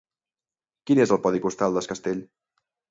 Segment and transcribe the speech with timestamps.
[0.89, 2.29] Quin és el codi postal d'Es Castell?